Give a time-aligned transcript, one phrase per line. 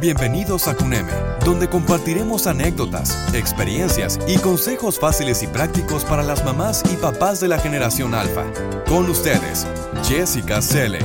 [0.00, 1.12] Bienvenidos a CUNEME,
[1.44, 7.48] donde compartiremos anécdotas, experiencias y consejos fáciles y prácticos para las mamás y papás de
[7.48, 8.46] la generación alfa.
[8.88, 9.66] Con ustedes,
[10.02, 11.00] Jessica Selle.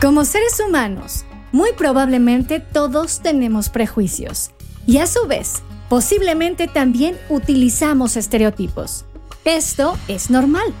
[0.00, 4.50] Como seres humanos, muy probablemente todos tenemos prejuicios
[4.88, 9.04] y a su vez, posiblemente también utilizamos estereotipos.
[9.44, 10.74] Esto es normal,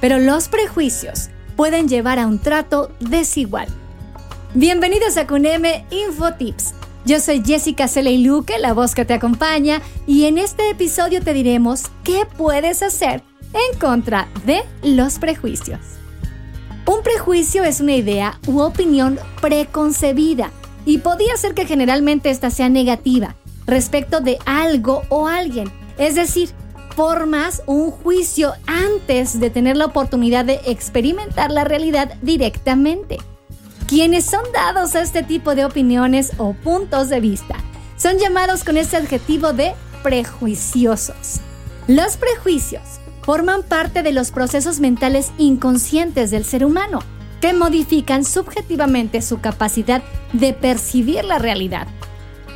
[0.00, 3.68] pero los prejuicios pueden llevar a un trato desigual.
[4.54, 6.74] Bienvenidos a CUNEME Infotips.
[7.06, 7.86] Yo soy Jessica
[8.18, 13.22] Luque, la voz que te acompaña, y en este episodio te diremos qué puedes hacer
[13.52, 15.78] en contra de los prejuicios.
[16.84, 20.50] Un prejuicio es una idea u opinión preconcebida
[20.84, 26.50] y podría ser que generalmente esta sea negativa respecto de algo o alguien, es decir,
[26.96, 33.18] formas un juicio antes de tener la oportunidad de experimentar la realidad directamente.
[33.90, 37.56] Quienes son dados a este tipo de opiniones o puntos de vista
[37.96, 41.40] son llamados con este adjetivo de prejuiciosos.
[41.88, 47.00] Los prejuicios forman parte de los procesos mentales inconscientes del ser humano,
[47.40, 51.88] que modifican subjetivamente su capacidad de percibir la realidad.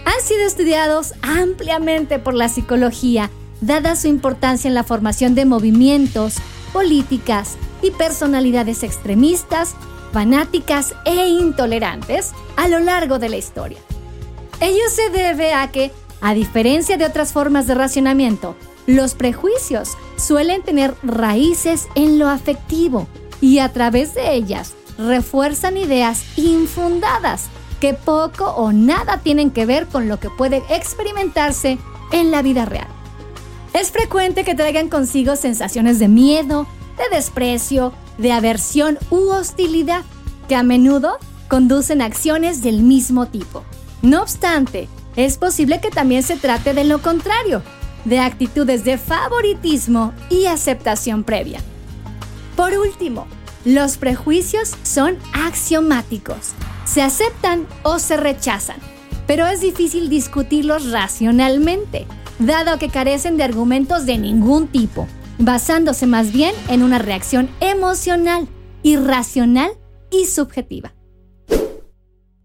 [0.04, 3.28] Han sido estudiados ampliamente por la psicología,
[3.60, 6.36] dada su importancia en la formación de movimientos,
[6.72, 9.74] políticas y personalidades extremistas
[10.14, 13.78] fanáticas e intolerantes a lo largo de la historia.
[14.60, 15.90] Ello se debe a que,
[16.20, 18.54] a diferencia de otras formas de racionamiento,
[18.86, 23.08] los prejuicios suelen tener raíces en lo afectivo
[23.40, 27.46] y a través de ellas refuerzan ideas infundadas
[27.80, 31.76] que poco o nada tienen que ver con lo que puede experimentarse
[32.12, 32.86] en la vida real.
[33.72, 36.68] Es frecuente que traigan consigo sensaciones de miedo,
[36.98, 40.02] de desprecio, de aversión u hostilidad,
[40.48, 43.64] que a menudo conducen a acciones del mismo tipo.
[44.02, 47.62] No obstante, es posible que también se trate de lo contrario,
[48.04, 51.60] de actitudes de favoritismo y aceptación previa.
[52.56, 53.26] Por último,
[53.64, 56.52] los prejuicios son axiomáticos.
[56.84, 58.76] Se aceptan o se rechazan,
[59.26, 62.06] pero es difícil discutirlos racionalmente,
[62.38, 65.08] dado que carecen de argumentos de ningún tipo
[65.38, 68.48] basándose más bien en una reacción emocional,
[68.82, 69.72] irracional
[70.10, 70.94] y subjetiva.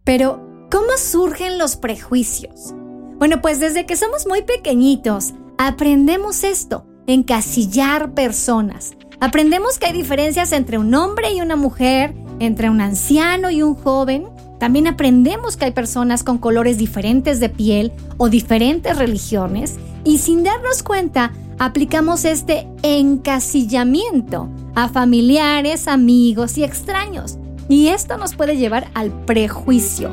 [0.04, 2.74] Pero, ¿cómo surgen los prejuicios?
[3.18, 8.94] Bueno, pues desde que somos muy pequeñitos, aprendemos esto, encasillar personas.
[9.20, 13.76] Aprendemos que hay diferencias entre un hombre y una mujer, entre un anciano y un
[13.76, 14.30] joven.
[14.58, 20.44] También aprendemos que hay personas con colores diferentes de piel o diferentes religiones y sin
[20.44, 27.38] darnos cuenta aplicamos este encasillamiento a familiares, amigos y extraños.
[27.68, 30.12] Y esto nos puede llevar al prejuicio.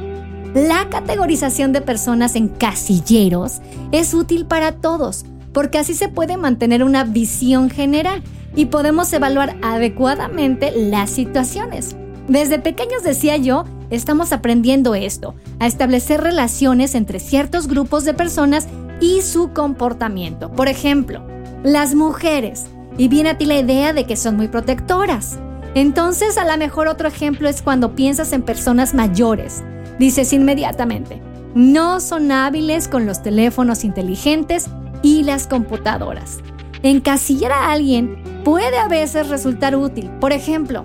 [0.55, 3.61] La categorización de personas en casilleros
[3.93, 8.23] es útil para todos, porque así se puede mantener una visión general
[8.55, 11.97] y podemos evaluar adecuadamente las situaciones.
[12.29, 18.67] Desde pequeños decía yo, estamos aprendiendo esto, a establecer relaciones entre ciertos grupos de personas
[19.01, 20.51] y su comportamiento.
[20.51, 21.36] Por ejemplo,
[21.67, 22.67] las mujeres.
[22.97, 25.37] Y viene a ti la idea de que son muy protectoras.
[25.75, 29.65] Entonces, a lo mejor otro ejemplo es cuando piensas en personas mayores.
[29.99, 31.21] Dices inmediatamente,
[31.57, 34.69] no son hábiles con los teléfonos inteligentes
[35.03, 36.39] y las computadoras.
[36.85, 40.09] Encasillar a alguien puede a veces resultar útil.
[40.21, 40.85] Por ejemplo,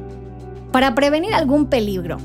[0.71, 2.17] para prevenir algún peligro.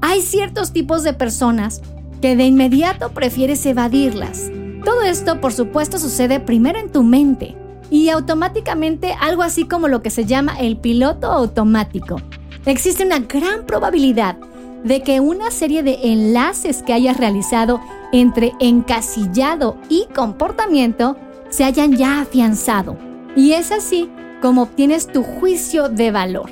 [0.00, 1.82] Hay ciertos tipos de personas
[2.22, 4.48] que de inmediato prefieres evadirlas.
[4.84, 7.56] Todo esto, por supuesto, sucede primero en tu mente
[7.90, 12.20] y automáticamente algo así como lo que se llama el piloto automático.
[12.64, 14.36] Existe una gran probabilidad
[14.84, 17.80] de que una serie de enlaces que hayas realizado
[18.12, 21.16] entre encasillado y comportamiento
[21.48, 22.96] se hayan ya afianzado.
[23.34, 24.10] Y es así
[24.40, 26.50] como obtienes tu juicio de valor.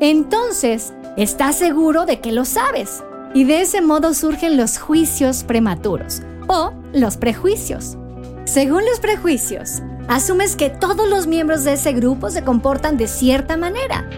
[0.00, 3.02] Entonces, estás seguro de que lo sabes.
[3.34, 7.96] Y de ese modo surgen los juicios prematuros o los prejuicios.
[8.44, 13.56] Según los prejuicios, asumes que todos los miembros de ese grupo se comportan de cierta
[13.56, 14.08] manera.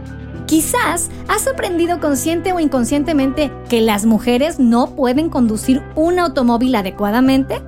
[0.46, 7.60] Quizás has aprendido consciente o inconscientemente que las mujeres no pueden conducir un automóvil adecuadamente.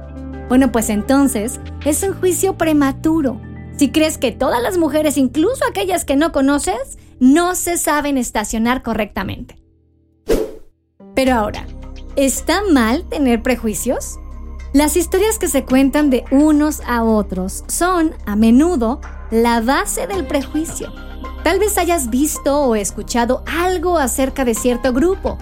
[0.49, 3.41] Bueno, pues entonces es un juicio prematuro.
[3.77, 8.83] Si crees que todas las mujeres, incluso aquellas que no conoces, no se saben estacionar
[8.83, 9.57] correctamente.
[11.15, 11.67] Pero ahora,
[12.17, 14.20] ¿está mal tener prejuicios?
[14.73, 19.01] Las historias que se cuentan de unos a otros son, a menudo,
[19.33, 20.93] la base del prejuicio.
[21.43, 25.39] Tal vez hayas visto o escuchado algo acerca de cierto grupo.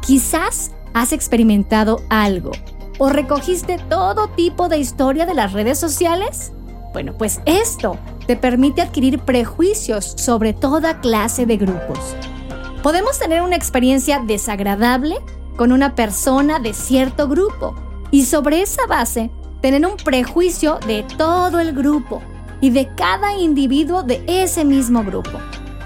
[0.00, 2.52] Quizás has experimentado algo
[2.98, 6.52] o recogiste todo tipo de historia de las redes sociales.
[6.92, 7.98] Bueno, pues esto
[8.28, 11.98] te permite adquirir prejuicios sobre toda clase de grupos.
[12.84, 15.16] Podemos tener una experiencia desagradable
[15.56, 17.74] con una persona de cierto grupo
[18.10, 22.22] y sobre esa base tener un prejuicio de todo el grupo
[22.60, 25.38] y de cada individuo de ese mismo grupo.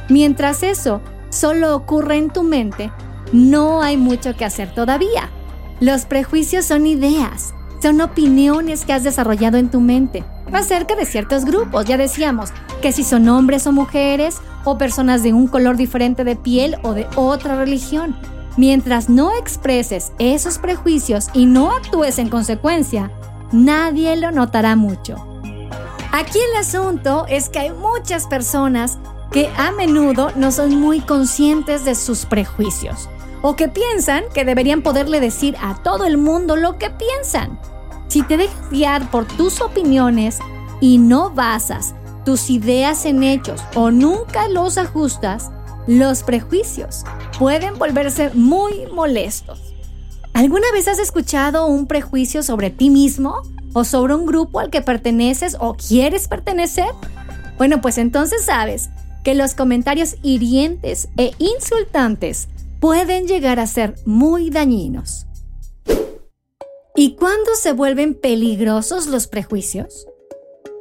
[0.08, 2.90] Mientras eso solo ocurre en tu mente,
[3.32, 5.30] no hay mucho que hacer todavía.
[5.80, 11.44] Los prejuicios son ideas, son opiniones que has desarrollado en tu mente acerca de ciertos
[11.44, 11.86] grupos.
[11.86, 12.50] Ya decíamos
[12.82, 16.94] que si son hombres o mujeres, o personas de un color diferente de piel o
[16.94, 18.16] de otra religión.
[18.56, 23.10] Mientras no expreses esos prejuicios y no actúes en consecuencia,
[23.50, 25.16] nadie lo notará mucho.
[26.12, 28.98] Aquí el asunto es que hay muchas personas
[29.30, 33.08] que a menudo no son muy conscientes de sus prejuicios
[33.40, 37.58] o que piensan que deberían poderle decir a todo el mundo lo que piensan.
[38.08, 40.38] Si te dejas guiar por tus opiniones
[40.82, 41.94] y no basas
[42.26, 45.50] tus ideas en hechos o nunca los ajustas,
[45.86, 47.04] los prejuicios
[47.38, 49.74] pueden volverse muy molestos.
[50.32, 53.42] ¿Alguna vez has escuchado un prejuicio sobre ti mismo
[53.74, 56.88] o sobre un grupo al que perteneces o quieres pertenecer?
[57.58, 58.90] Bueno, pues entonces sabes
[59.24, 62.48] que los comentarios hirientes e insultantes
[62.80, 65.26] pueden llegar a ser muy dañinos.
[66.94, 70.06] ¿Y cuándo se vuelven peligrosos los prejuicios?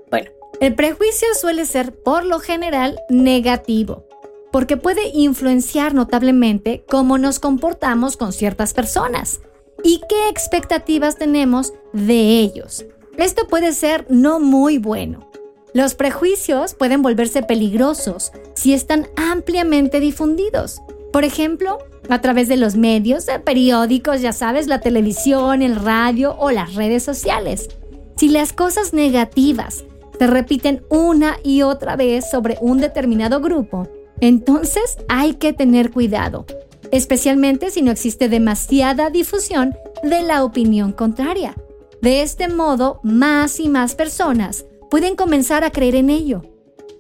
[0.10, 4.06] Bueno, el prejuicio suele ser por lo general negativo,
[4.52, 9.40] porque puede influenciar notablemente cómo nos comportamos con ciertas personas
[9.84, 12.86] y qué expectativas tenemos de ellos.
[13.18, 15.30] Esto puede ser no muy bueno.
[15.74, 20.82] Los prejuicios pueden volverse peligrosos si están ampliamente difundidos.
[21.14, 21.78] Por ejemplo,
[22.10, 26.76] a través de los medios, de periódicos, ya sabes, la televisión, el radio o las
[26.76, 27.70] redes sociales.
[28.18, 29.86] Si las cosas negativas
[30.20, 33.88] se repiten una y otra vez sobre un determinado grupo,
[34.22, 36.46] entonces hay que tener cuidado,
[36.92, 41.56] especialmente si no existe demasiada difusión de la opinión contraria.
[42.02, 46.44] De este modo, más y más personas pueden comenzar a creer en ello.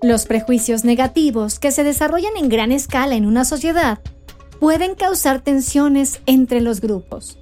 [0.02, 4.00] Los prejuicios negativos que se desarrollan en gran escala en una sociedad
[4.60, 7.38] pueden causar tensiones entre los grupos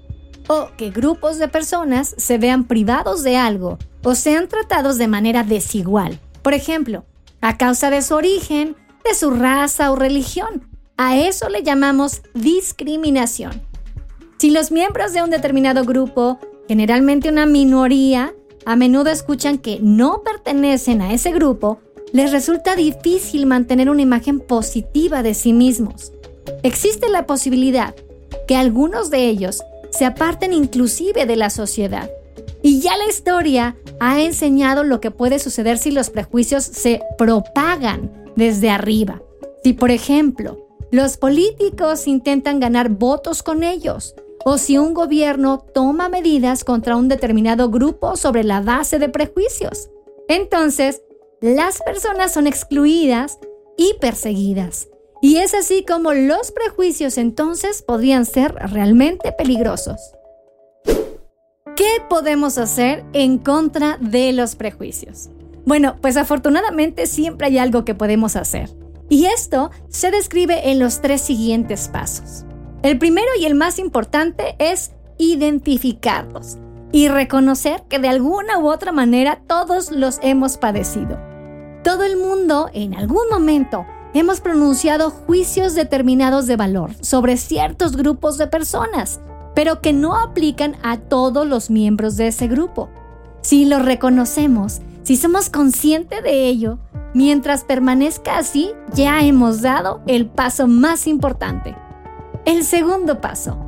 [0.50, 5.44] o que grupos de personas se vean privados de algo o sean tratados de manera
[5.44, 6.20] desigual.
[6.42, 7.06] Por ejemplo,
[7.40, 8.76] a causa de su origen,
[9.14, 10.68] su raza o religión.
[10.98, 13.62] A eso le llamamos discriminación.
[14.38, 18.34] Si los miembros de un determinado grupo, generalmente una minoría,
[18.66, 21.80] a menudo escuchan que no pertenecen a ese grupo,
[22.12, 26.12] les resulta difícil mantener una imagen positiva de sí mismos.
[26.64, 27.96] Existe la posibilidad
[28.48, 29.62] que algunos de ellos
[29.92, 32.10] se aparten inclusive de la sociedad.
[32.62, 38.12] Y ya la historia ha enseñado lo que puede suceder si los prejuicios se propagan
[38.36, 39.22] desde arriba.
[39.64, 44.16] Si, por ejemplo, los políticos intentan ganar votos con ellos,
[44.46, 49.90] o si un gobierno toma medidas contra un determinado grupo sobre la base de prejuicios.
[50.28, 51.02] Entonces,
[51.42, 53.40] las personas son excluidas
[53.78, 54.88] y perseguidas.
[55.22, 60.00] Y es así como los prejuicios entonces podrían ser realmente peligrosos.
[61.80, 65.30] ¿Qué podemos hacer en contra de los prejuicios?
[65.66, 68.70] Bueno, pues afortunadamente siempre hay algo que podemos hacer.
[69.08, 72.44] Y esto se describe en los tres siguientes pasos.
[72.84, 76.58] El primero y el más importante es identificarlos
[76.92, 81.18] y reconocer que de alguna u otra manera todos los hemos padecido.
[81.82, 88.38] Todo el mundo en algún momento hemos pronunciado juicios determinados de valor sobre ciertos grupos
[88.38, 89.22] de personas,
[89.60, 92.88] pero que no aplican a todos los miembros de ese grupo.
[93.42, 96.80] Si lo reconocemos, si somos conscientes de ello,
[97.14, 101.76] mientras permanezca así, ya hemos dado el paso más importante.
[102.46, 103.60] El segundo paso.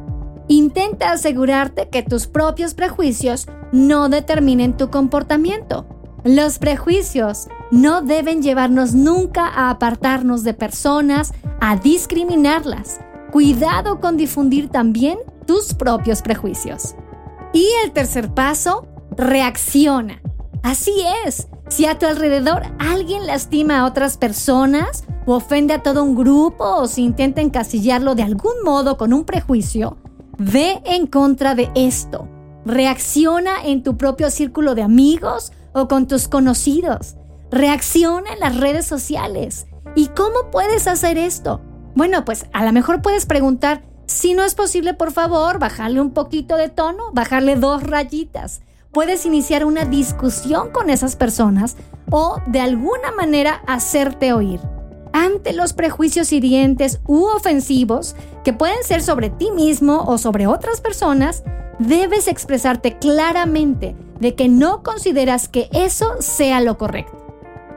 [0.48, 5.86] Intenta asegurarte que tus propios prejuicios no determinen tu comportamiento.
[6.24, 13.02] Los prejuicios no deben llevarnos nunca a apartarnos de personas, a discriminarlas.
[13.34, 16.96] Cuidado con difundir también tus propios prejuicios.
[17.54, 20.22] Y el tercer paso, reacciona.
[20.64, 20.94] Así
[21.26, 26.16] es, si a tu alrededor alguien lastima a otras personas o ofende a todo un
[26.16, 29.98] grupo o si intenta encasillarlo de algún modo con un prejuicio,
[30.38, 32.28] ve en contra de esto.
[32.66, 37.16] Reacciona en tu propio círculo de amigos o con tus conocidos.
[37.50, 39.68] Reacciona en las redes sociales.
[39.96, 41.62] ¿Y cómo puedes hacer esto?
[41.96, 46.12] Bueno, pues a lo mejor puedes preguntar Si no es posible, por favor, bajarle un
[46.12, 48.62] poquito de tono, bajarle dos rayitas.
[48.92, 51.78] Puedes iniciar una discusión con esas personas
[52.10, 54.60] o de alguna manera hacerte oír.
[55.14, 60.82] Ante los prejuicios hirientes u ofensivos que pueden ser sobre ti mismo o sobre otras
[60.82, 61.44] personas,
[61.80, 67.18] debes expresarte claramente de que no consideras que eso sea lo correcto.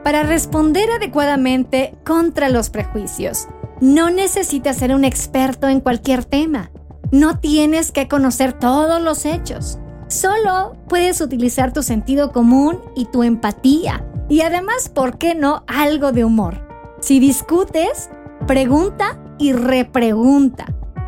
[0.04, 3.49] Para responder adecuadamente contra los prejuicios,
[3.81, 6.71] no necesitas ser un experto en cualquier tema.
[7.11, 9.78] No tienes que conocer todos los hechos.
[10.09, 14.04] Solo puedes utilizar tu sentido común y tu empatía.
[14.28, 16.66] Y además, ¿por qué no algo de humor?
[17.00, 18.11] Si discutes,
[18.47, 20.66] pregunta y repregunta.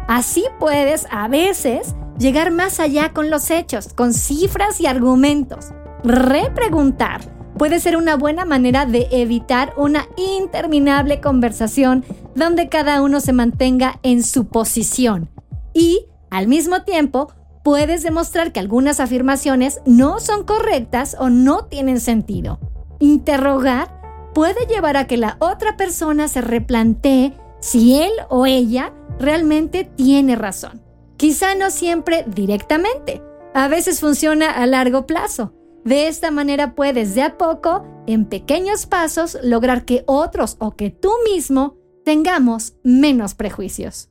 [0.09, 5.73] Así puedes a veces llegar más allá con los hechos, con cifras y argumentos.
[6.05, 13.33] Repreguntar puede ser una buena manera de evitar una interminable conversación donde cada uno se
[13.33, 15.31] mantenga en su posición.
[15.73, 17.33] Y, al mismo tiempo,
[17.65, 22.59] puedes demostrar que algunas afirmaciones no son correctas o no tienen sentido.
[22.99, 23.97] Interrogar
[24.35, 30.37] puede llevar a que la otra persona se replantee si él o ella realmente tiene
[30.37, 30.83] razón.
[31.17, 33.23] Quizá no siempre directamente,
[33.55, 35.55] a veces funciona a largo plazo.
[35.87, 40.91] De esta manera puedes de a poco, en pequeños pasos, lograr que otros o que
[40.91, 44.09] tú mismo tengamos menos prejuicios.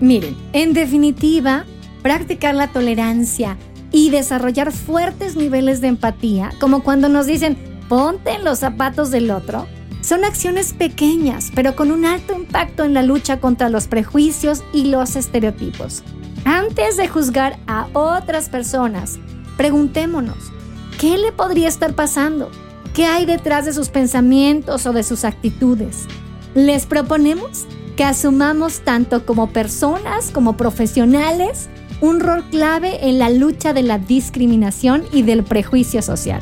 [0.00, 1.64] Miren, en definitiva,
[2.02, 3.56] practicar la tolerancia
[3.90, 7.56] y desarrollar fuertes niveles de empatía, como cuando nos dicen,
[7.88, 9.66] ponte en los zapatos del otro,
[10.02, 14.90] son acciones pequeñas, pero con un alto impacto en la lucha contra los prejuicios y
[14.90, 16.02] los estereotipos.
[16.44, 19.18] Antes de juzgar a otras personas,
[19.58, 20.52] preguntémonos,
[20.98, 22.50] ¿qué le podría estar pasando?
[22.94, 26.06] ¿Qué hay detrás de sus pensamientos o de sus actitudes?
[26.54, 31.68] Les proponemos que asumamos tanto como personas como profesionales
[32.00, 36.40] un rol clave en la lucha de la discriminación y del prejuicio social.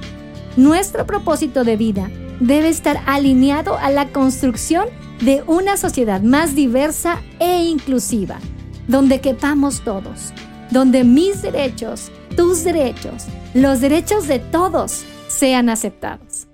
[0.58, 4.88] Nuestro propósito de vida debe estar alineado a la construcción
[5.20, 8.38] de una sociedad más diversa e inclusiva,
[8.86, 10.34] donde quepamos todos,
[10.70, 13.24] donde mis derechos, tus derechos,
[13.54, 16.46] los derechos de todos sean aceptados.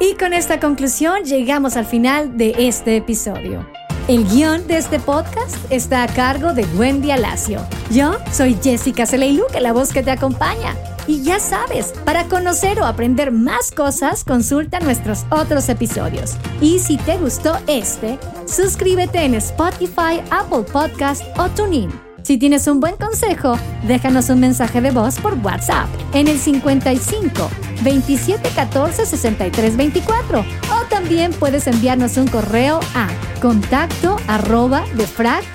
[0.00, 3.66] Y con esta conclusión llegamos al final de este episodio.
[4.06, 7.60] El guion de este podcast está a cargo de Wendy Alacio.
[7.90, 10.74] Yo soy Jessica Celeiluque, la voz que te acompaña.
[11.06, 16.36] Y ya sabes, para conocer o aprender más cosas, consulta nuestros otros episodios.
[16.60, 22.07] Y si te gustó este, suscríbete en Spotify, Apple Podcast o TuneIn.
[22.28, 27.48] Si tienes un buen consejo, déjanos un mensaje de voz por WhatsApp en el 55
[27.82, 33.08] 27 14 63 24 o también puedes enviarnos un correo a
[33.40, 35.48] contacto arroba defrag.mx.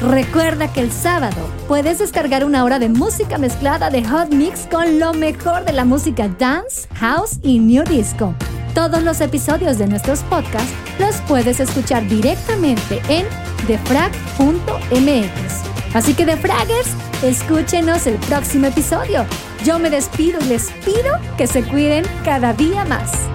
[0.00, 5.00] Recuerda que el sábado puedes descargar una hora de música mezclada de Hot Mix con
[5.00, 8.32] lo mejor de la música dance, house y new disco.
[8.74, 13.26] Todos los episodios de nuestros podcasts los puedes escuchar directamente en
[13.66, 15.28] defrag.mx.
[15.94, 19.24] Así que defraggers, escúchenos el próximo episodio.
[19.64, 23.28] Yo me despido y les pido que se cuiden cada día más.